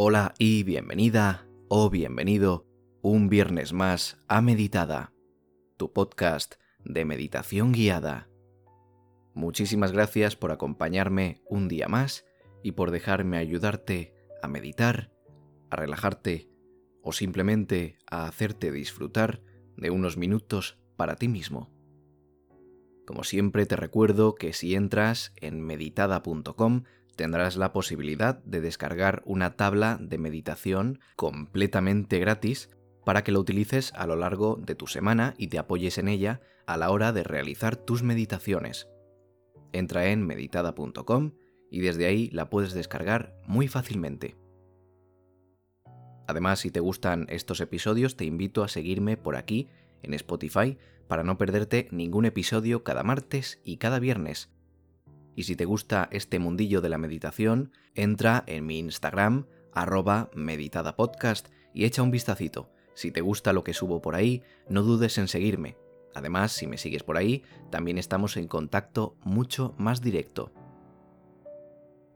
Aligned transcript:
Hola 0.00 0.32
y 0.38 0.62
bienvenida 0.62 1.48
o 1.66 1.90
bienvenido 1.90 2.68
un 3.02 3.28
viernes 3.28 3.72
más 3.72 4.16
a 4.28 4.40
Meditada, 4.40 5.12
tu 5.76 5.92
podcast 5.92 6.54
de 6.84 7.04
meditación 7.04 7.72
guiada. 7.72 8.28
Muchísimas 9.34 9.90
gracias 9.90 10.36
por 10.36 10.52
acompañarme 10.52 11.42
un 11.48 11.66
día 11.66 11.88
más 11.88 12.24
y 12.62 12.72
por 12.72 12.92
dejarme 12.92 13.38
ayudarte 13.38 14.14
a 14.40 14.46
meditar, 14.46 15.10
a 15.68 15.74
relajarte 15.74 16.48
o 17.02 17.10
simplemente 17.10 17.98
a 18.08 18.28
hacerte 18.28 18.70
disfrutar 18.70 19.42
de 19.76 19.90
unos 19.90 20.16
minutos 20.16 20.78
para 20.96 21.16
ti 21.16 21.26
mismo. 21.26 21.72
Como 23.04 23.24
siempre 23.24 23.66
te 23.66 23.74
recuerdo 23.74 24.36
que 24.36 24.52
si 24.52 24.76
entras 24.76 25.32
en 25.34 25.60
meditada.com 25.60 26.84
tendrás 27.18 27.56
la 27.56 27.72
posibilidad 27.72 28.38
de 28.44 28.60
descargar 28.60 29.22
una 29.26 29.56
tabla 29.56 29.98
de 30.00 30.18
meditación 30.18 31.00
completamente 31.16 32.20
gratis 32.20 32.70
para 33.04 33.24
que 33.24 33.32
lo 33.32 33.40
utilices 33.40 33.92
a 33.94 34.06
lo 34.06 34.14
largo 34.14 34.56
de 34.56 34.76
tu 34.76 34.86
semana 34.86 35.34
y 35.36 35.48
te 35.48 35.58
apoyes 35.58 35.98
en 35.98 36.06
ella 36.06 36.40
a 36.64 36.76
la 36.76 36.90
hora 36.90 37.12
de 37.12 37.24
realizar 37.24 37.74
tus 37.74 38.04
meditaciones. 38.04 38.88
Entra 39.72 40.06
en 40.06 40.24
meditada.com 40.24 41.32
y 41.72 41.80
desde 41.80 42.06
ahí 42.06 42.30
la 42.30 42.50
puedes 42.50 42.72
descargar 42.72 43.34
muy 43.44 43.66
fácilmente. 43.66 44.36
Además, 46.28 46.60
si 46.60 46.70
te 46.70 46.78
gustan 46.78 47.26
estos 47.30 47.60
episodios, 47.60 48.16
te 48.16 48.26
invito 48.26 48.62
a 48.62 48.68
seguirme 48.68 49.16
por 49.16 49.34
aquí 49.34 49.68
en 50.02 50.14
Spotify 50.14 50.78
para 51.08 51.24
no 51.24 51.36
perderte 51.36 51.88
ningún 51.90 52.26
episodio 52.26 52.84
cada 52.84 53.02
martes 53.02 53.60
y 53.64 53.78
cada 53.78 53.98
viernes 53.98 54.50
y 55.38 55.44
si 55.44 55.54
te 55.54 55.66
gusta 55.66 56.08
este 56.10 56.40
mundillo 56.40 56.80
de 56.80 56.88
la 56.88 56.98
meditación, 56.98 57.70
entra 57.94 58.42
en 58.48 58.66
mi 58.66 58.80
Instagram, 58.80 59.46
arroba 59.72 60.30
meditadapodcast, 60.34 61.50
y 61.72 61.84
echa 61.84 62.02
un 62.02 62.10
vistacito. 62.10 62.72
Si 62.94 63.12
te 63.12 63.20
gusta 63.20 63.52
lo 63.52 63.62
que 63.62 63.72
subo 63.72 64.02
por 64.02 64.16
ahí, 64.16 64.42
no 64.68 64.82
dudes 64.82 65.16
en 65.16 65.28
seguirme. 65.28 65.76
Además, 66.12 66.50
si 66.50 66.66
me 66.66 66.76
sigues 66.76 67.04
por 67.04 67.16
ahí, 67.16 67.44
también 67.70 67.98
estamos 67.98 68.36
en 68.36 68.48
contacto 68.48 69.14
mucho 69.22 69.76
más 69.78 70.00
directo. 70.00 70.50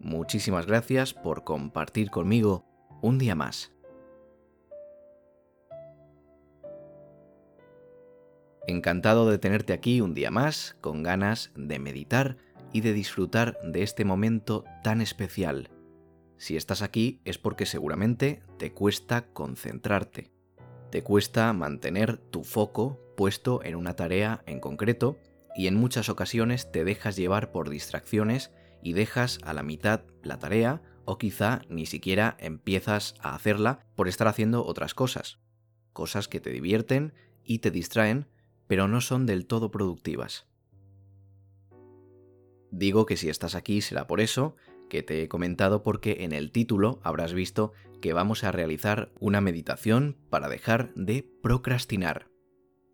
Muchísimas 0.00 0.66
gracias 0.66 1.14
por 1.14 1.44
compartir 1.44 2.10
conmigo 2.10 2.64
un 3.02 3.18
día 3.18 3.36
más. 3.36 3.72
Encantado 8.66 9.30
de 9.30 9.38
tenerte 9.38 9.72
aquí 9.72 10.00
un 10.00 10.12
día 10.12 10.32
más, 10.32 10.76
con 10.80 11.04
ganas 11.04 11.52
de 11.54 11.78
meditar 11.78 12.36
y 12.72 12.80
de 12.80 12.92
disfrutar 12.92 13.58
de 13.62 13.82
este 13.82 14.04
momento 14.04 14.64
tan 14.82 15.00
especial. 15.00 15.70
Si 16.36 16.56
estás 16.56 16.82
aquí 16.82 17.20
es 17.24 17.38
porque 17.38 17.66
seguramente 17.66 18.42
te 18.58 18.72
cuesta 18.72 19.26
concentrarte, 19.32 20.32
te 20.90 21.02
cuesta 21.02 21.52
mantener 21.52 22.18
tu 22.18 22.44
foco 22.44 23.00
puesto 23.16 23.62
en 23.64 23.76
una 23.76 23.94
tarea 23.94 24.42
en 24.46 24.60
concreto 24.60 25.18
y 25.54 25.66
en 25.66 25.74
muchas 25.74 26.08
ocasiones 26.08 26.70
te 26.72 26.84
dejas 26.84 27.16
llevar 27.16 27.52
por 27.52 27.70
distracciones 27.70 28.50
y 28.82 28.92
dejas 28.92 29.38
a 29.42 29.52
la 29.52 29.62
mitad 29.62 30.02
la 30.22 30.38
tarea 30.38 30.82
o 31.04 31.18
quizá 31.18 31.62
ni 31.68 31.86
siquiera 31.86 32.36
empiezas 32.40 33.14
a 33.20 33.34
hacerla 33.34 33.86
por 33.94 34.08
estar 34.08 34.28
haciendo 34.28 34.64
otras 34.64 34.94
cosas, 34.94 35.38
cosas 35.92 36.28
que 36.28 36.40
te 36.40 36.50
divierten 36.50 37.12
y 37.44 37.58
te 37.58 37.70
distraen, 37.70 38.28
pero 38.66 38.88
no 38.88 39.00
son 39.00 39.26
del 39.26 39.46
todo 39.46 39.70
productivas. 39.70 40.46
Digo 42.72 43.04
que 43.04 43.18
si 43.18 43.28
estás 43.28 43.54
aquí 43.54 43.82
será 43.82 44.06
por 44.06 44.20
eso 44.20 44.56
que 44.88 45.02
te 45.02 45.22
he 45.22 45.28
comentado 45.28 45.82
porque 45.82 46.18
en 46.20 46.32
el 46.32 46.50
título 46.50 47.00
habrás 47.02 47.34
visto 47.34 47.72
que 48.00 48.14
vamos 48.14 48.44
a 48.44 48.50
realizar 48.50 49.12
una 49.20 49.42
meditación 49.42 50.16
para 50.30 50.48
dejar 50.48 50.92
de 50.94 51.30
procrastinar. 51.42 52.28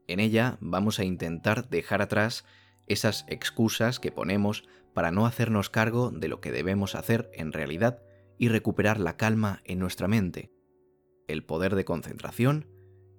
En 0.08 0.18
ella 0.18 0.58
vamos 0.60 0.98
a 0.98 1.04
intentar 1.04 1.68
dejar 1.68 2.02
atrás 2.02 2.44
esas 2.88 3.24
excusas 3.28 4.00
que 4.00 4.10
ponemos 4.10 4.64
para 4.94 5.12
no 5.12 5.26
hacernos 5.26 5.70
cargo 5.70 6.10
de 6.10 6.26
lo 6.26 6.40
que 6.40 6.50
debemos 6.50 6.96
hacer 6.96 7.30
en 7.32 7.52
realidad 7.52 8.02
y 8.36 8.48
recuperar 8.48 8.98
la 8.98 9.16
calma 9.16 9.62
en 9.64 9.78
nuestra 9.78 10.08
mente, 10.08 10.50
el 11.28 11.44
poder 11.44 11.76
de 11.76 11.84
concentración 11.84 12.66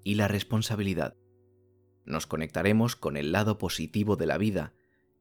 y 0.03 0.15
la 0.15 0.27
responsabilidad. 0.27 1.15
Nos 2.05 2.27
conectaremos 2.27 2.97
con 2.97 3.15
el 3.15 3.31
lado 3.31 3.57
positivo 3.57 4.17
de 4.17 4.25
la 4.25 4.37
vida 4.37 4.73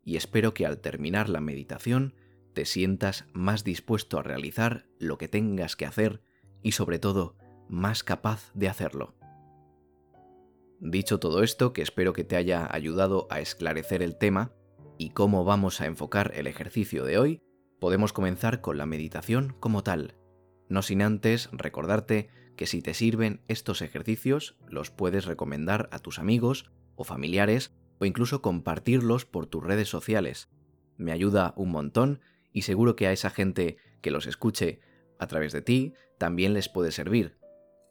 y 0.04 0.16
espero 0.16 0.54
que 0.54 0.66
al 0.66 0.80
terminar 0.80 1.28
la 1.28 1.40
meditación 1.40 2.14
te 2.54 2.64
sientas 2.64 3.26
más 3.32 3.64
dispuesto 3.64 4.18
a 4.18 4.22
realizar 4.22 4.86
lo 4.98 5.18
que 5.18 5.28
tengas 5.28 5.76
que 5.76 5.86
hacer 5.86 6.22
y 6.62 6.72
sobre 6.72 6.98
todo 6.98 7.36
más 7.68 8.02
capaz 8.02 8.50
de 8.54 8.68
hacerlo. 8.68 9.14
Dicho 10.80 11.18
todo 11.18 11.42
esto, 11.42 11.72
que 11.72 11.82
espero 11.82 12.12
que 12.12 12.24
te 12.24 12.36
haya 12.36 12.68
ayudado 12.70 13.26
a 13.30 13.40
esclarecer 13.40 14.02
el 14.02 14.16
tema 14.16 14.52
y 14.96 15.10
cómo 15.10 15.44
vamos 15.44 15.80
a 15.80 15.86
enfocar 15.86 16.32
el 16.34 16.46
ejercicio 16.46 17.04
de 17.04 17.18
hoy, 17.18 17.42
podemos 17.80 18.12
comenzar 18.12 18.60
con 18.60 18.78
la 18.78 18.86
meditación 18.86 19.56
como 19.60 19.82
tal, 19.82 20.16
no 20.68 20.82
sin 20.82 21.02
antes 21.02 21.48
recordarte 21.52 22.28
que 22.56 22.66
si 22.66 22.82
te 22.82 22.94
sirven 22.94 23.40
estos 23.48 23.82
ejercicios 23.82 24.56
los 24.68 24.90
puedes 24.90 25.24
recomendar 25.24 25.88
a 25.92 26.00
tus 26.00 26.18
amigos 26.18 26.70
o 26.96 27.04
familiares 27.04 27.74
o 27.98 28.04
incluso 28.04 28.42
compartirlos 28.42 29.24
por 29.24 29.46
tus 29.46 29.62
redes 29.62 29.88
sociales. 29.88 30.48
Me 30.96 31.12
ayuda 31.12 31.54
un 31.56 31.70
montón 31.70 32.20
y 32.52 32.62
seguro 32.62 32.96
que 32.96 33.06
a 33.06 33.12
esa 33.12 33.30
gente 33.30 33.76
que 34.00 34.10
los 34.10 34.26
escuche 34.26 34.80
a 35.18 35.26
través 35.26 35.52
de 35.52 35.62
ti 35.62 35.94
también 36.18 36.54
les 36.54 36.68
puede 36.68 36.92
servir. 36.92 37.38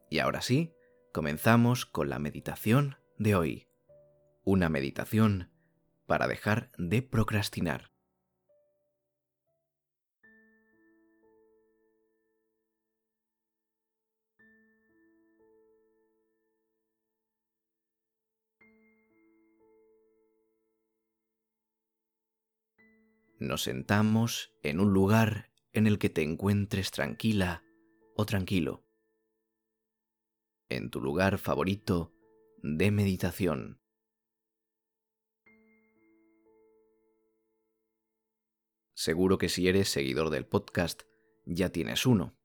Y 0.10 0.20
ahora 0.20 0.42
sí, 0.42 0.74
comenzamos 1.14 1.86
con 1.86 2.10
la 2.10 2.20
meditación 2.20 2.96
de 3.18 3.36
hoy. 3.36 3.68
Una 4.44 4.70
meditación 4.70 5.52
para 6.06 6.28
dejar 6.28 6.72
de 6.78 7.02
procrastinar. 7.02 7.92
Nos 23.40 23.64
sentamos 23.64 24.54
en 24.64 24.80
un 24.80 24.94
lugar 24.94 25.52
en 25.74 25.88
el 25.88 26.00
que 26.00 26.10
te 26.10 26.24
encuentres 26.24 26.92
tranquila 26.92 27.64
o 28.16 28.26
tranquilo, 28.26 28.84
en 30.70 30.90
tu 30.90 31.02
lugar 31.02 31.38
favorito 31.38 32.14
de 32.64 32.92
meditación. 32.92 33.82
Seguro 38.94 39.38
que 39.38 39.50
si 39.50 39.68
eres 39.68 39.90
seguidor 39.90 40.32
del 40.32 40.48
podcast 40.48 41.04
ya 41.46 41.70
tienes 41.70 42.06
uno. 42.06 42.36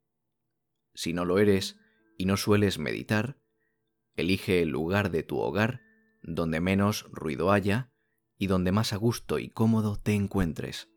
Si 0.95 1.15
no 1.15 1.25
lo 1.25 1.39
eres 1.39 1.79
y 2.19 2.27
no 2.27 2.37
sueles 2.37 2.79
meditar, 2.79 3.41
elige 4.15 4.61
el 4.61 4.69
lugar 4.69 5.11
de 5.11 5.23
tu 5.23 5.39
hogar 5.39 5.81
donde 6.23 6.61
menos 6.61 7.09
ruido 7.11 7.51
haya 7.51 7.92
y 8.43 8.49
donde 8.49 8.73
más 8.73 8.93
a 8.93 8.97
gusto 8.97 9.39
y 9.39 9.51
cómodo 9.51 10.01
te 10.01 10.15
encuentres. 10.15 10.89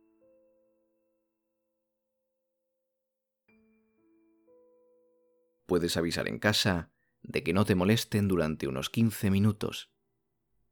Puedes 5.68 5.96
avisar 5.96 6.28
en 6.28 6.40
casa 6.40 6.92
de 7.22 7.44
que 7.44 7.54
no 7.54 7.64
te 7.64 7.76
molesten 7.76 8.28
durante 8.28 8.68
unos 8.68 8.90
15 8.90 9.30
minutos. 9.30 9.92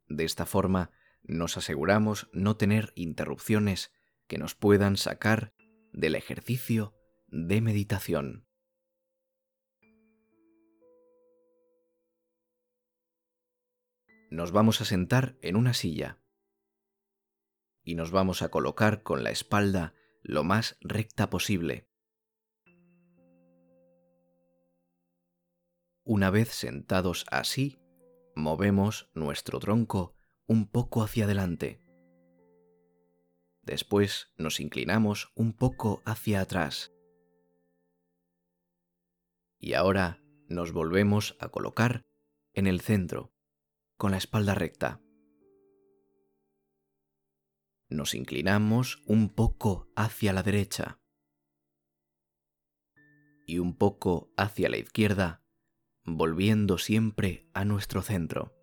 De 0.07 0.23
esta 0.23 0.47
forma 0.47 0.89
nos 1.21 1.57
aseguramos 1.57 2.27
no 2.33 2.57
tener 2.57 2.91
interrupciones 2.95 3.91
que 4.25 4.39
nos 4.39 4.55
puedan 4.55 4.97
sacar 4.97 5.53
del 5.91 6.15
ejercicio 6.15 6.95
de 7.27 7.61
meditación. 7.61 8.47
Nos 14.31 14.51
vamos 14.51 14.81
a 14.81 14.85
sentar 14.85 15.37
en 15.43 15.55
una 15.55 15.75
silla 15.75 16.22
y 17.83 17.95
nos 17.95 18.11
vamos 18.11 18.41
a 18.41 18.49
colocar 18.49 19.03
con 19.03 19.23
la 19.23 19.31
espalda 19.31 19.93
lo 20.21 20.43
más 20.43 20.77
recta 20.81 21.29
posible. 21.29 21.89
Una 26.05 26.29
vez 26.29 26.49
sentados 26.49 27.25
así, 27.29 27.79
movemos 28.35 29.09
nuestro 29.13 29.59
tronco 29.59 30.15
un 30.47 30.67
poco 30.67 31.03
hacia 31.03 31.25
adelante. 31.25 31.81
Después 33.61 34.33
nos 34.37 34.59
inclinamos 34.59 35.31
un 35.35 35.53
poco 35.53 36.01
hacia 36.05 36.41
atrás. 36.41 36.93
Y 39.57 39.73
ahora 39.73 40.21
nos 40.49 40.73
volvemos 40.73 41.37
a 41.39 41.47
colocar 41.47 42.05
en 42.53 42.67
el 42.67 42.81
centro, 42.81 43.33
con 43.95 44.11
la 44.11 44.17
espalda 44.17 44.53
recta 44.53 45.02
nos 47.93 48.13
inclinamos 48.13 49.01
un 49.05 49.29
poco 49.29 49.87
hacia 49.95 50.33
la 50.33 50.43
derecha. 50.43 50.99
y 53.45 53.59
un 53.59 53.75
poco 53.75 54.31
hacia 54.37 54.69
la 54.69 54.77
izquierda, 54.77 55.43
volviendo 56.05 56.77
siempre 56.77 57.47
a 57.53 57.65
nuestro 57.65 58.01
centro. 58.01 58.53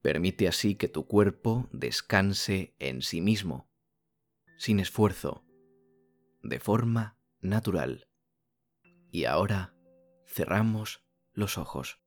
Permite 0.00 0.48
así 0.48 0.74
que 0.74 0.88
tu 0.88 1.06
cuerpo 1.06 1.68
descanse 1.72 2.74
en 2.80 3.02
sí 3.02 3.20
mismo, 3.20 3.70
sin 4.58 4.80
esfuerzo, 4.80 5.44
de 6.42 6.58
forma 6.58 7.16
natural. 7.40 8.08
Y 9.12 9.26
ahora 9.26 9.76
cerramos 10.26 11.04
los 11.34 11.56
ojos. 11.56 12.01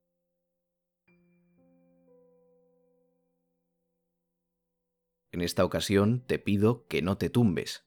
En 5.35 5.41
esta 5.41 5.65
ocasión 5.65 6.21
te 6.25 6.39
pido 6.39 6.87
que 6.87 7.01
no 7.01 7.17
te 7.17 7.29
tumbes. 7.29 7.85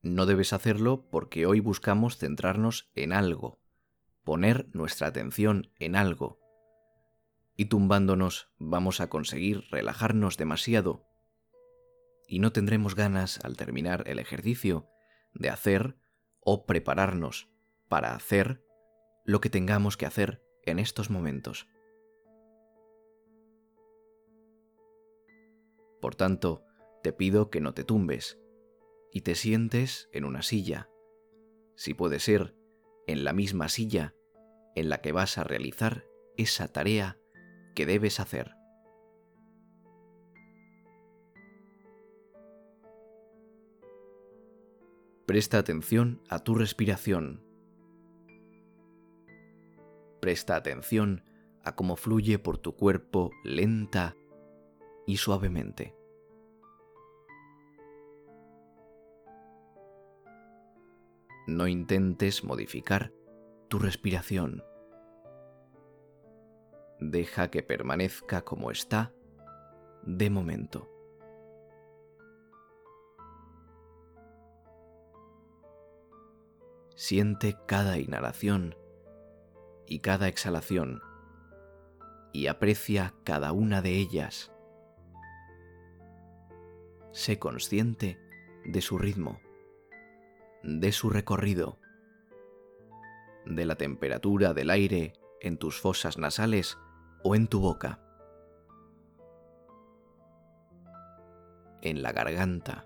No 0.00 0.24
debes 0.24 0.54
hacerlo 0.54 1.10
porque 1.10 1.44
hoy 1.44 1.60
buscamos 1.60 2.16
centrarnos 2.16 2.90
en 2.94 3.12
algo, 3.12 3.60
poner 4.24 4.66
nuestra 4.74 5.08
atención 5.08 5.70
en 5.78 5.94
algo 5.94 6.40
y 7.54 7.66
tumbándonos 7.66 8.48
vamos 8.56 9.02
a 9.02 9.10
conseguir 9.10 9.66
relajarnos 9.70 10.38
demasiado 10.38 11.06
y 12.26 12.38
no 12.38 12.50
tendremos 12.50 12.94
ganas 12.94 13.38
al 13.44 13.58
terminar 13.58 14.04
el 14.06 14.18
ejercicio 14.18 14.88
de 15.34 15.50
hacer 15.50 15.98
o 16.40 16.64
prepararnos 16.64 17.50
para 17.90 18.14
hacer 18.14 18.64
lo 19.26 19.42
que 19.42 19.50
tengamos 19.50 19.98
que 19.98 20.06
hacer 20.06 20.42
en 20.62 20.78
estos 20.78 21.10
momentos. 21.10 21.68
Por 26.06 26.14
tanto, 26.14 26.62
te 27.02 27.12
pido 27.12 27.50
que 27.50 27.60
no 27.60 27.74
te 27.74 27.82
tumbes 27.82 28.40
y 29.10 29.22
te 29.22 29.34
sientes 29.34 30.08
en 30.12 30.24
una 30.24 30.42
silla, 30.42 30.88
si 31.74 31.94
puede 31.94 32.20
ser 32.20 32.54
en 33.08 33.24
la 33.24 33.32
misma 33.32 33.68
silla 33.68 34.14
en 34.76 34.88
la 34.88 35.00
que 35.00 35.10
vas 35.10 35.36
a 35.36 35.42
realizar 35.42 36.04
esa 36.36 36.68
tarea 36.68 37.18
que 37.74 37.86
debes 37.86 38.20
hacer. 38.20 38.54
Presta 45.26 45.58
atención 45.58 46.22
a 46.28 46.38
tu 46.38 46.54
respiración. 46.54 47.44
Presta 50.20 50.54
atención 50.54 51.24
a 51.64 51.74
cómo 51.74 51.96
fluye 51.96 52.38
por 52.38 52.58
tu 52.58 52.76
cuerpo 52.76 53.32
lenta 53.42 54.14
y 55.04 55.16
suavemente. 55.16 55.95
No 61.46 61.68
intentes 61.68 62.44
modificar 62.44 63.12
tu 63.68 63.78
respiración 63.78 64.62
deja 66.98 67.50
que 67.50 67.62
permanezca 67.62 68.42
como 68.42 68.70
está 68.70 69.12
de 70.02 70.30
momento. 70.30 70.88
Siente 76.94 77.58
cada 77.66 77.98
inhalación 77.98 78.74
y 79.86 80.00
cada 80.00 80.28
exhalación 80.28 81.02
y 82.32 82.46
aprecia 82.46 83.14
cada 83.24 83.52
una 83.52 83.82
de 83.82 83.96
ellas. 83.96 84.52
Sé 87.12 87.38
consciente 87.38 88.18
de 88.64 88.80
su 88.80 88.98
ritmo, 88.98 89.40
de 90.66 90.90
su 90.90 91.10
recorrido, 91.10 91.78
de 93.44 93.64
la 93.64 93.76
temperatura 93.76 94.52
del 94.52 94.70
aire 94.70 95.12
en 95.40 95.58
tus 95.58 95.80
fosas 95.80 96.18
nasales 96.18 96.76
o 97.22 97.36
en 97.36 97.46
tu 97.46 97.60
boca, 97.60 98.00
en 101.82 102.02
la 102.02 102.10
garganta, 102.10 102.84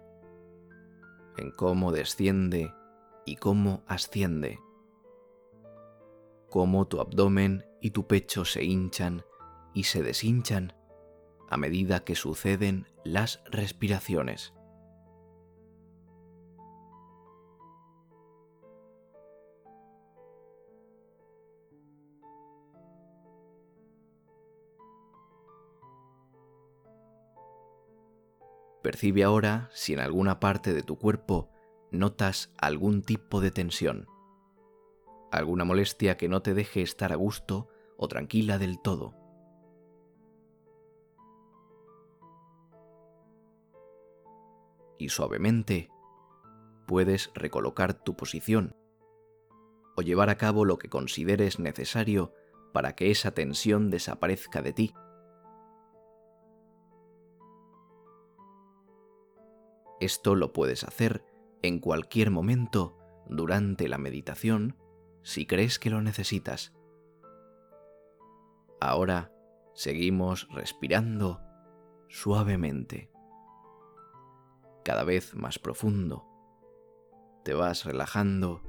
en 1.39 1.51
cómo 1.53 1.91
desciende 1.91 2.75
y 3.25 3.37
cómo 3.37 3.83
asciende, 3.87 4.59
cómo 6.51 6.87
tu 6.87 7.01
abdomen 7.01 7.65
y 7.81 7.93
tu 7.93 8.07
pecho 8.07 8.45
se 8.45 8.63
hinchan 8.63 9.25
y 9.73 9.85
se 9.85 10.03
deshinchan 10.03 10.75
a 11.49 11.57
medida 11.57 12.05
que 12.05 12.15
suceden 12.15 12.87
las 13.05 13.43
respiraciones. 13.47 14.53
Percibe 28.83 29.25
ahora 29.25 29.69
si 29.73 29.93
en 29.93 30.01
alguna 30.01 30.41
parte 30.41 30.73
de 30.73 30.83
tu 30.83 30.97
cuerpo 30.97 31.51
notas 31.91 32.53
algún 32.57 33.03
tipo 33.03 33.41
de 33.41 33.51
tensión, 33.51 34.07
alguna 35.31 35.65
molestia 35.65 36.17
que 36.17 36.29
no 36.29 36.41
te 36.41 36.55
deje 36.55 36.81
estar 36.81 37.13
a 37.13 37.17
gusto 37.17 37.69
o 37.99 38.09
tranquila 38.09 38.59
del 38.59 38.81
todo. 38.81 39.15
Y 44.99 45.09
suavemente 45.11 45.91
puedes 46.87 47.31
recolocar 47.35 47.95
tu 47.95 48.17
posición 48.17 48.77
o 49.97 50.03
llevar 50.03 50.31
a 50.31 50.37
cabo 50.37 50.65
lo 50.65 50.79
que 50.79 50.89
consideres 50.89 51.59
necesario 51.59 52.33
para 52.73 52.95
que 52.95 53.11
esa 53.11 53.33
tensión 53.33 53.91
desaparezca 53.91 54.63
de 54.63 54.73
ti 54.73 54.95
Esto 60.01 60.35
lo 60.35 60.53
puedes 60.53 60.85
hacer 60.85 61.25
en 61.63 61.79
cualquier 61.79 62.31
momento 62.31 62.97
durante 63.29 63.89
la 63.89 63.99
meditación 63.99 64.77
si 65.23 65.47
crees 65.47 65.79
que 65.79 65.91
lo 65.91 66.01
necesitas. 66.01 66.73
Ahora 68.81 69.31
seguimos 69.75 70.49
respirando 70.51 71.43
suavemente, 72.09 73.11
cada 74.85 75.05
vez 75.05 75.35
más 75.35 75.59
profundo. 75.59 76.27
Te 77.45 77.53
vas 77.53 77.85
relajando 77.85 78.63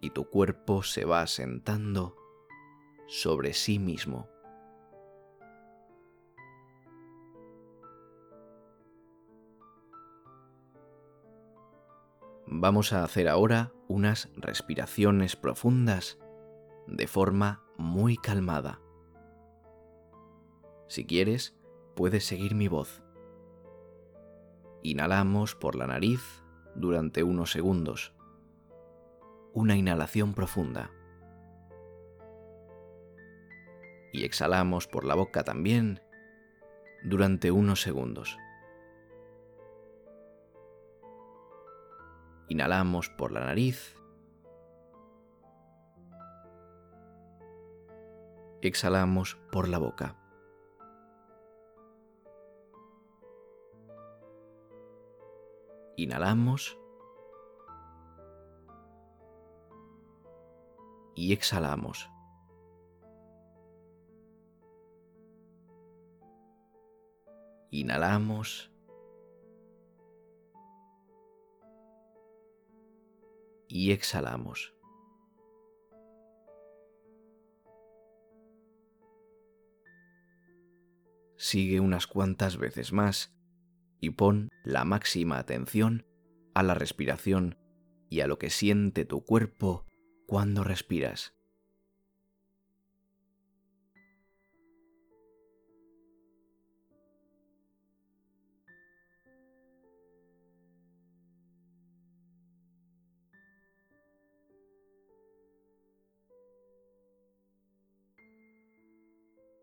y 0.00 0.10
tu 0.10 0.28
cuerpo 0.30 0.82
se 0.82 1.04
va 1.04 1.26
sentando 1.26 2.16
sobre 3.06 3.52
sí 3.52 3.78
mismo. 3.78 4.28
Vamos 12.52 12.92
a 12.92 13.04
hacer 13.04 13.28
ahora 13.28 13.72
unas 13.86 14.28
respiraciones 14.34 15.36
profundas 15.36 16.18
de 16.88 17.06
forma 17.06 17.62
muy 17.78 18.16
calmada. 18.16 18.80
Si 20.88 21.06
quieres, 21.06 21.56
puedes 21.94 22.26
seguir 22.26 22.56
mi 22.56 22.66
voz. 22.66 23.04
Inhalamos 24.82 25.54
por 25.54 25.76
la 25.76 25.86
nariz 25.86 26.42
durante 26.74 27.22
unos 27.22 27.52
segundos. 27.52 28.14
Una 29.52 29.76
inhalación 29.76 30.34
profunda. 30.34 30.90
Y 34.12 34.24
exhalamos 34.24 34.88
por 34.88 35.04
la 35.04 35.14
boca 35.14 35.44
también 35.44 36.00
durante 37.04 37.52
unos 37.52 37.80
segundos. 37.80 38.36
Inhalamos 42.50 43.08
por 43.08 43.30
la 43.30 43.44
nariz. 43.44 43.96
Exhalamos 48.60 49.36
por 49.52 49.68
la 49.68 49.78
boca. 49.78 50.16
Inhalamos. 55.96 56.76
Y 61.14 61.32
exhalamos. 61.32 62.10
Inhalamos. 67.70 68.69
Y 73.70 73.92
exhalamos. 73.92 74.74
Sigue 81.36 81.80
unas 81.80 82.06
cuantas 82.06 82.58
veces 82.58 82.92
más 82.92 83.34
y 84.00 84.10
pon 84.10 84.50
la 84.64 84.84
máxima 84.84 85.38
atención 85.38 86.06
a 86.54 86.62
la 86.62 86.74
respiración 86.74 87.56
y 88.10 88.20
a 88.20 88.26
lo 88.26 88.38
que 88.38 88.50
siente 88.50 89.04
tu 89.04 89.24
cuerpo 89.24 89.86
cuando 90.26 90.64
respiras. 90.64 91.39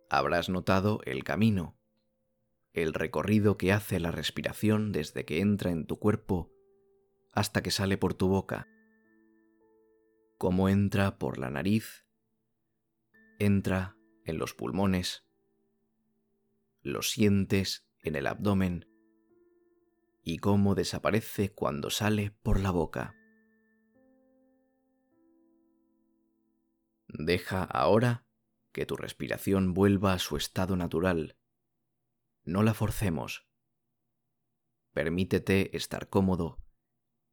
Habrás 0.09 0.49
notado 0.49 1.01
el 1.05 1.23
camino, 1.23 1.77
el 2.73 2.93
recorrido 2.93 3.57
que 3.57 3.73
hace 3.73 3.99
la 3.99 4.11
respiración 4.11 4.91
desde 4.91 5.25
que 5.25 5.41
entra 5.41 5.71
en 5.71 5.85
tu 5.85 5.99
cuerpo 5.99 6.51
hasta 7.33 7.61
que 7.61 7.71
sale 7.71 7.97
por 7.97 8.13
tu 8.13 8.29
boca, 8.29 8.67
cómo 10.37 10.69
entra 10.69 11.17
por 11.17 11.37
la 11.37 11.49
nariz, 11.49 12.05
entra 13.39 13.97
en 14.23 14.37
los 14.37 14.53
pulmones, 14.53 15.25
lo 16.81 17.01
sientes 17.01 17.87
en 18.01 18.15
el 18.15 18.27
abdomen 18.27 18.87
y 20.23 20.37
cómo 20.37 20.75
desaparece 20.75 21.53
cuando 21.53 21.89
sale 21.89 22.31
por 22.43 22.59
la 22.59 22.71
boca. 22.71 23.15
Deja 27.07 27.63
ahora 27.63 28.26
que 28.77 28.85
tu 28.85 28.95
respiración 28.95 29.73
vuelva 29.73 30.13
a 30.13 30.19
su 30.19 30.37
estado 30.37 30.75
natural. 30.75 31.35
No 32.43 32.61
la 32.61 32.75
forcemos. 32.75 33.49
Permítete 34.93 35.75
estar 35.75 36.09
cómodo 36.09 36.59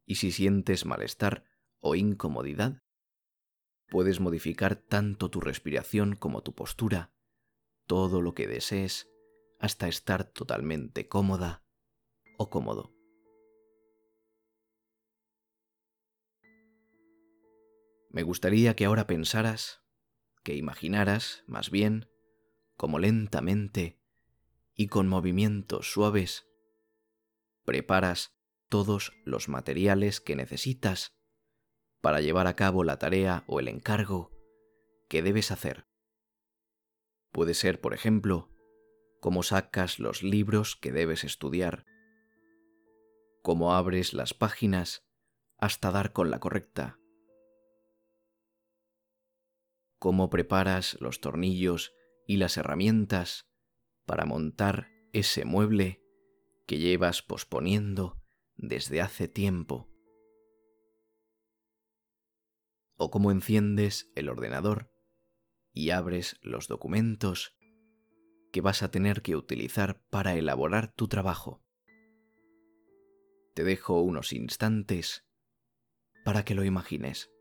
y 0.07 0.15
si 0.15 0.31
sientes 0.31 0.87
malestar 0.87 1.45
o 1.81 1.93
incomodidad, 1.93 2.81
puedes 3.89 4.19
modificar 4.19 4.75
tanto 4.75 5.29
tu 5.29 5.39
respiración 5.39 6.15
como 6.15 6.41
tu 6.41 6.55
postura, 6.55 7.13
todo 7.85 8.21
lo 8.21 8.33
que 8.33 8.47
desees, 8.47 9.07
hasta 9.59 9.87
estar 9.87 10.23
totalmente 10.23 11.07
cómoda 11.07 11.63
o 12.39 12.49
cómodo. 12.49 12.91
Me 18.09 18.23
gustaría 18.23 18.75
que 18.75 18.85
ahora 18.85 19.05
pensaras, 19.05 19.84
que 20.45 20.55
imaginaras, 20.55 21.43
más 21.47 21.71
bien, 21.71 22.07
como 22.77 22.99
lentamente 22.99 23.99
y 24.75 24.87
con 24.87 25.07
movimientos 25.07 25.91
suaves, 25.91 26.45
preparas 27.65 28.37
todos 28.69 29.11
los 29.25 29.49
materiales 29.49 30.21
que 30.21 30.35
necesitas 30.35 31.17
para 31.99 32.21
llevar 32.21 32.45
a 32.45 32.55
cabo 32.55 32.83
la 32.83 32.99
tarea 32.99 33.43
o 33.47 33.59
el 33.59 33.67
encargo 33.67 34.31
que 35.09 35.23
debes 35.23 35.49
hacer. 35.49 35.87
Puede 37.31 37.55
ser, 37.55 37.81
por 37.81 37.95
ejemplo, 37.95 38.51
cómo 39.21 39.41
sacas 39.41 39.97
los 39.97 40.21
libros 40.21 40.75
que 40.75 40.91
debes 40.91 41.23
estudiar, 41.23 41.87
cómo 43.41 43.73
abres 43.73 44.13
las 44.13 44.35
páginas 44.35 45.07
hasta 45.57 45.89
dar 45.89 46.13
con 46.13 46.29
la 46.29 46.39
correcta, 46.39 46.99
cómo 50.05 50.29
preparas 50.29 51.01
los 51.01 51.19
tornillos 51.19 51.95
y 52.27 52.37
las 52.37 52.57
herramientas 52.57 53.49
para 54.05 54.27
montar 54.27 54.91
ese 55.13 55.45
mueble 55.45 55.99
que 56.67 56.77
llevas 56.77 57.23
posponiendo 57.23 58.21
desde 58.55 59.01
hace 59.01 59.27
tiempo. 59.27 59.89
O 62.97 63.09
cómo 63.09 63.31
enciendes 63.31 64.11
el 64.13 64.29
ordenador 64.29 64.91
y 65.73 65.89
abres 65.89 66.37
los 66.43 66.67
documentos 66.67 67.57
que 68.51 68.61
vas 68.61 68.83
a 68.83 68.91
tener 68.91 69.23
que 69.23 69.35
utilizar 69.35 70.03
para 70.11 70.35
elaborar 70.35 70.93
tu 70.93 71.07
trabajo. 71.07 71.63
Te 73.55 73.63
dejo 73.63 74.01
unos 74.01 74.33
instantes 74.33 75.25
para 76.23 76.45
que 76.45 76.53
lo 76.53 76.63
imagines. 76.63 77.34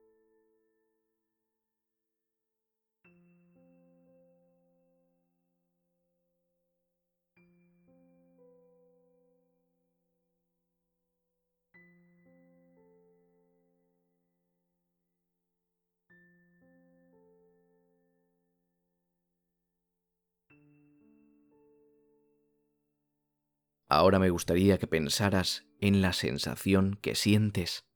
Ahora 23.97 24.19
me 24.19 24.29
gustaría 24.29 24.77
que 24.79 24.89
pensaras 24.89 25.69
en 25.81 26.03
la 26.03 26.13
sensación 26.13 26.99
que 27.01 27.15
sientes 27.15 27.87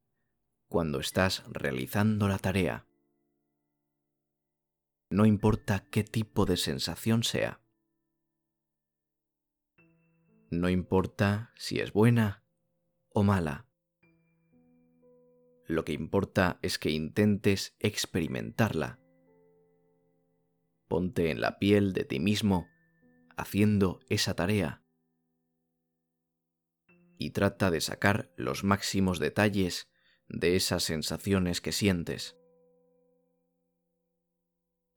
cuando 0.69 1.01
estás 1.01 1.43
realizando 1.49 2.29
la 2.29 2.37
tarea. 2.37 2.87
No 5.09 5.25
importa 5.25 5.85
qué 5.91 6.05
tipo 6.05 6.45
de 6.45 6.55
sensación 6.55 7.23
sea. 7.23 7.59
No 10.49 10.69
importa 10.69 11.51
si 11.57 11.81
es 11.81 11.91
buena 11.91 12.45
o 13.09 13.23
mala. 13.23 13.67
Lo 15.65 15.83
que 15.83 15.91
importa 15.91 16.59
es 16.61 16.79
que 16.79 16.91
intentes 16.91 17.75
experimentarla. 17.81 19.01
Ponte 20.87 21.29
en 21.29 21.41
la 21.41 21.59
piel 21.59 21.91
de 21.91 22.05
ti 22.05 22.21
mismo 22.21 22.69
haciendo 23.35 23.99
esa 24.07 24.33
tarea 24.33 24.81
y 27.19 27.31
trata 27.31 27.69
de 27.69 27.81
sacar 27.81 28.31
los 28.37 28.63
máximos 28.63 29.19
detalles 29.19 29.91
de 30.29 30.55
esas 30.55 30.83
sensaciones 30.83 31.59
que 31.59 31.73
sientes. 31.73 32.37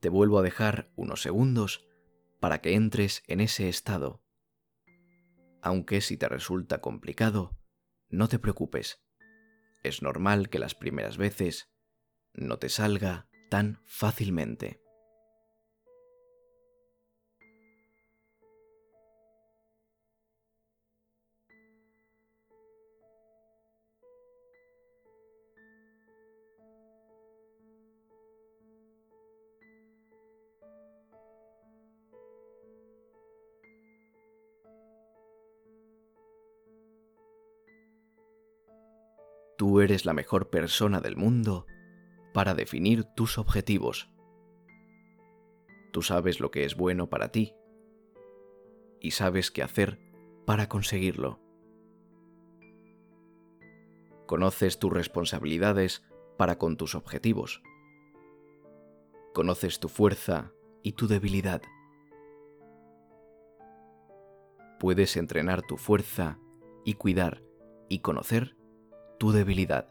Te 0.01 0.09
vuelvo 0.09 0.39
a 0.39 0.43
dejar 0.43 0.93
unos 0.95 1.21
segundos 1.21 1.85
para 2.41 2.61
que 2.61 2.75
entres 2.75 3.25
en 3.27 3.41
ese 3.41 3.69
estado. 3.69 4.25
Aunque 5.63 6.01
si 6.01 6.17
te 6.17 6.29
resulta 6.29 6.81
complicado, 6.81 7.59
no 8.09 8.29
te 8.29 8.39
preocupes. 8.39 9.03
Es 9.83 10.01
normal 10.01 10.49
que 10.49 10.61
las 10.61 10.77
primeras 10.77 11.17
veces 11.17 11.73
no 12.35 12.59
te 12.59 12.69
salga 12.69 13.29
tan 13.51 13.81
fácilmente. 13.85 14.82
Tú 39.73 39.81
eres 39.81 40.05
la 40.05 40.13
mejor 40.13 40.51
persona 40.51 41.01
del 41.01 41.17
mundo 41.17 41.65
para 42.35 42.53
definir 42.53 43.05
tus 43.05 43.39
objetivos. 43.39 44.11
Tú 45.93 46.03
sabes 46.03 46.41
lo 46.41 46.51
que 46.51 46.67
es 46.67 46.77
bueno 46.77 47.09
para 47.09 47.33
ti 47.33 47.55
y 49.01 49.13
sabes 49.13 49.51
qué 49.51 49.63
hacer 49.63 49.99
para 50.45 50.69
conseguirlo. 50.69 51.41
Conoces 54.27 54.79
tus 54.79 54.93
responsabilidades 54.93 56.05
para 56.37 56.59
con 56.59 56.77
tus 56.77 56.95
objetivos. 56.95 57.63
Conoces 59.33 59.81
tu 59.81 59.89
fuerza 59.89 60.53
y 60.83 60.93
tu 60.93 61.07
debilidad. 61.07 61.63
Puedes 64.79 65.17
entrenar 65.17 65.63
tu 65.63 65.79
fuerza 65.79 66.39
y 66.85 66.93
cuidar 66.93 67.43
y 67.89 68.01
conocer 68.01 68.55
tu 69.23 69.31
debilidad. 69.31 69.87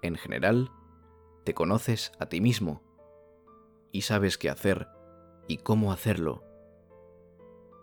En 0.00 0.16
general, 0.16 0.70
te 1.44 1.52
conoces 1.52 2.12
a 2.18 2.30
ti 2.30 2.40
mismo 2.40 2.80
y 3.92 4.00
sabes 4.00 4.38
qué 4.38 4.48
hacer 4.48 4.88
y 5.48 5.58
cómo 5.58 5.92
hacerlo, 5.92 6.42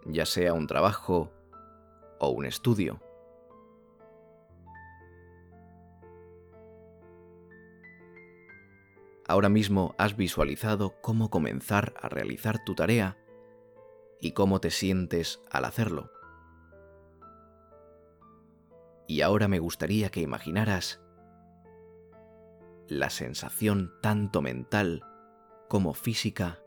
ya 0.08 0.26
sea 0.26 0.54
un 0.54 0.66
trabajo 0.66 1.32
o 2.20 2.30
un 2.30 2.48
estudio. 2.48 3.00
ahora 9.28 9.48
mismo 9.48 9.96
has 9.98 10.18
visualizado 10.18 11.00
cómo 11.00 11.30
comenzar 11.30 11.94
a 12.02 12.10
realizar 12.10 12.66
tu 12.66 12.76
tarea 12.76 13.21
y 14.22 14.32
cómo 14.32 14.62
te 14.62 14.70
sientes 14.70 15.42
al 15.50 15.66
hacerlo. 15.66 16.12
Y 19.08 19.22
ahora 19.22 19.50
me 19.50 19.60
gustaría 19.60 20.10
que 20.10 20.22
imaginaras 20.22 21.02
la 22.88 23.10
sensación 23.10 23.92
tanto 24.02 24.42
mental 24.42 25.04
como 25.68 25.94
física 25.94 26.60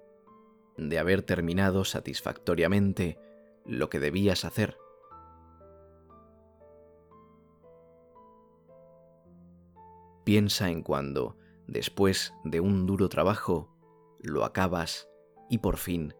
de 0.76 0.98
haber 0.98 1.22
terminado 1.22 1.84
satisfactoriamente 1.84 3.18
lo 3.64 3.88
que 3.88 4.00
debías 4.00 4.44
hacer. 4.44 4.76
Piensa 10.24 10.70
en 10.70 10.82
cuando, 10.82 11.36
después 11.66 12.34
de 12.44 12.60
un 12.60 12.86
duro 12.86 13.08
trabajo, 13.08 13.70
lo 14.20 14.44
acabas 14.44 15.08
y 15.50 15.58
por 15.58 15.76
fin 15.76 16.14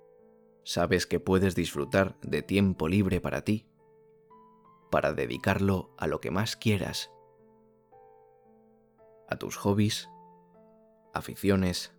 sabes 0.64 1.06
que 1.06 1.20
puedes 1.20 1.54
disfrutar 1.54 2.18
de 2.22 2.42
tiempo 2.42 2.88
libre 2.88 3.20
para 3.20 3.44
ti, 3.44 3.68
para 4.90 5.12
dedicarlo 5.12 5.94
a 5.98 6.06
lo 6.06 6.20
que 6.20 6.30
más 6.30 6.56
quieras, 6.56 7.10
a 9.28 9.36
tus 9.36 9.56
hobbies, 9.56 10.08
aficiones, 11.12 11.94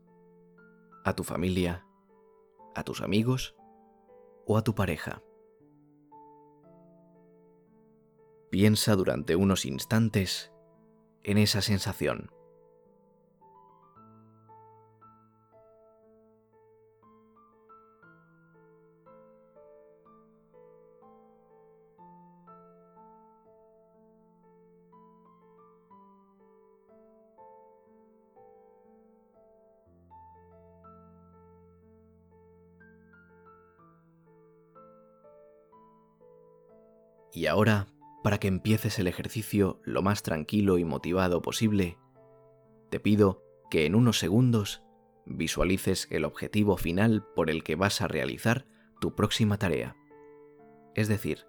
a 1.03 1.13
tu 1.15 1.23
familia, 1.23 1.85
a 2.73 2.83
tus 2.83 3.01
amigos 3.01 3.55
o 4.45 4.57
a 4.57 4.63
tu 4.63 4.75
pareja. 4.75 5.21
Piensa 8.49 8.95
durante 8.95 9.35
unos 9.35 9.65
instantes 9.65 10.51
en 11.23 11.37
esa 11.37 11.61
sensación. 11.61 12.34
Y 37.35 37.47
ahora, 37.47 37.87
para 38.23 38.39
que 38.39 38.47
empieces 38.47 38.97
el 38.97 39.07
ejercicio 39.07 39.81
lo 39.83 40.01
más 40.01 40.23
tranquilo 40.23 40.77
y 40.77 40.85
motivado 40.85 41.41
posible, 41.41 41.97
te 42.89 43.01
pido 43.01 43.43
que 43.69 43.85
en 43.85 43.93
unos 43.93 44.19
segundos 44.19 44.83
visualices 45.25 46.07
el 46.11 46.23
objetivo 46.23 46.77
final 46.77 47.27
por 47.35 47.49
el 47.49 47.65
que 47.65 47.75
vas 47.75 48.01
a 48.01 48.07
realizar 48.07 48.65
tu 49.01 49.15
próxima 49.15 49.57
tarea. 49.57 49.97
Es 50.95 51.09
decir, 51.09 51.45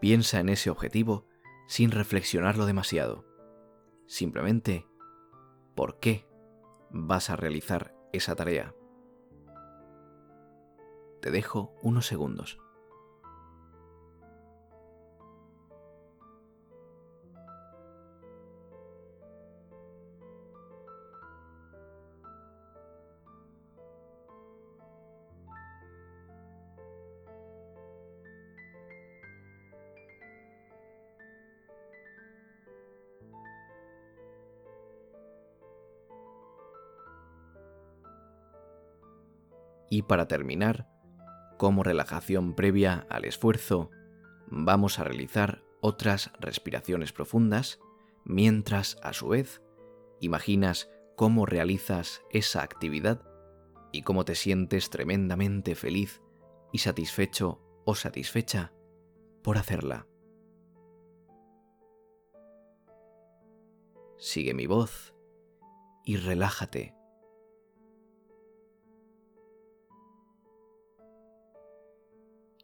piensa 0.00 0.40
en 0.40 0.48
ese 0.48 0.68
objetivo 0.68 1.28
sin 1.68 1.92
reflexionarlo 1.92 2.66
demasiado. 2.66 3.24
Simplemente, 4.08 4.88
¿por 5.76 6.00
qué 6.00 6.26
vas 6.90 7.30
a 7.30 7.36
realizar 7.36 7.94
esa 8.12 8.34
tarea? 8.34 8.74
Te 11.20 11.30
dejo 11.30 11.72
unos 11.82 12.06
segundos. 12.06 12.58
Y 40.00 40.02
para 40.02 40.26
terminar, 40.26 40.88
como 41.58 41.82
relajación 41.82 42.54
previa 42.54 43.06
al 43.10 43.26
esfuerzo, 43.26 43.90
vamos 44.46 44.98
a 44.98 45.04
realizar 45.04 45.62
otras 45.82 46.32
respiraciones 46.40 47.12
profundas 47.12 47.80
mientras 48.24 48.96
a 49.02 49.12
su 49.12 49.28
vez 49.28 49.60
imaginas 50.18 50.90
cómo 51.16 51.44
realizas 51.44 52.22
esa 52.30 52.62
actividad 52.62 53.20
y 53.92 54.00
cómo 54.00 54.24
te 54.24 54.36
sientes 54.36 54.88
tremendamente 54.88 55.74
feliz 55.74 56.22
y 56.72 56.78
satisfecho 56.78 57.60
o 57.84 57.94
satisfecha 57.94 58.72
por 59.42 59.58
hacerla. 59.58 60.06
Sigue 64.16 64.54
mi 64.54 64.64
voz 64.64 65.14
y 66.06 66.16
relájate. 66.16 66.99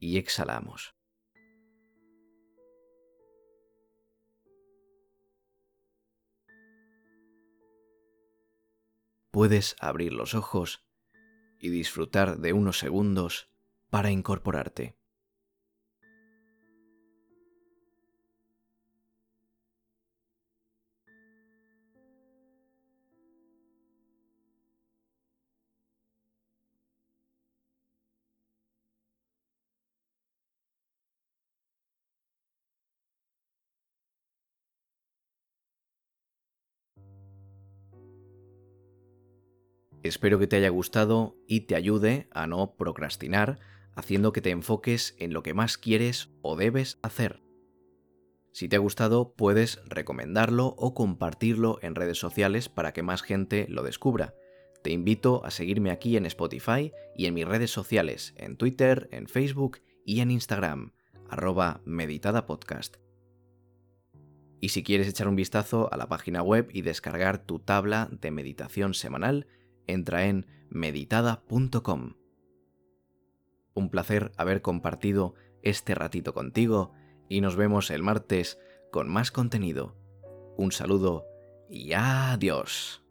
Y 0.00 0.16
exhalamos. 0.18 0.96
Puedes 9.30 9.76
abrir 9.78 10.12
los 10.12 10.34
ojos 10.34 10.84
y 11.58 11.68
disfrutar 11.68 12.38
de 12.38 12.52
unos 12.52 12.78
segundos 12.78 13.48
para 13.90 14.10
incorporarte. 14.10 14.99
Espero 40.02 40.38
que 40.38 40.46
te 40.46 40.56
haya 40.56 40.70
gustado 40.70 41.36
y 41.46 41.62
te 41.62 41.74
ayude 41.74 42.28
a 42.30 42.46
no 42.46 42.74
procrastinar, 42.76 43.58
haciendo 43.94 44.32
que 44.32 44.40
te 44.40 44.50
enfoques 44.50 45.14
en 45.18 45.32
lo 45.32 45.42
que 45.42 45.52
más 45.52 45.76
quieres 45.76 46.30
o 46.40 46.56
debes 46.56 46.98
hacer. 47.02 47.42
Si 48.52 48.68
te 48.68 48.76
ha 48.76 48.80
gustado, 48.80 49.34
puedes 49.34 49.80
recomendarlo 49.86 50.74
o 50.78 50.94
compartirlo 50.94 51.78
en 51.82 51.94
redes 51.94 52.18
sociales 52.18 52.68
para 52.68 52.92
que 52.92 53.02
más 53.02 53.22
gente 53.22 53.66
lo 53.68 53.82
descubra. 53.82 54.34
Te 54.82 54.90
invito 54.90 55.44
a 55.44 55.50
seguirme 55.50 55.90
aquí 55.90 56.16
en 56.16 56.26
Spotify 56.26 56.92
y 57.14 57.26
en 57.26 57.34
mis 57.34 57.46
redes 57.46 57.70
sociales, 57.70 58.34
en 58.36 58.56
Twitter, 58.56 59.08
en 59.12 59.28
Facebook 59.28 59.80
y 60.06 60.20
en 60.20 60.30
Instagram, 60.30 60.94
arroba 61.28 61.82
meditadapodcast. 61.84 62.96
Y 64.60 64.70
si 64.70 64.82
quieres 64.82 65.08
echar 65.08 65.28
un 65.28 65.36
vistazo 65.36 65.92
a 65.92 65.96
la 65.96 66.08
página 66.08 66.42
web 66.42 66.68
y 66.72 66.82
descargar 66.82 67.38
tu 67.38 67.60
tabla 67.60 68.08
de 68.10 68.30
meditación 68.30 68.94
semanal, 68.94 69.46
entra 69.92 70.26
en 70.26 70.46
meditada.com. 70.68 72.14
Un 73.74 73.90
placer 73.90 74.32
haber 74.36 74.62
compartido 74.62 75.34
este 75.62 75.94
ratito 75.94 76.34
contigo 76.34 76.92
y 77.28 77.40
nos 77.40 77.56
vemos 77.56 77.90
el 77.90 78.02
martes 78.02 78.58
con 78.90 79.08
más 79.08 79.30
contenido. 79.30 79.96
Un 80.56 80.72
saludo 80.72 81.26
y 81.68 81.92
adiós. 81.92 83.02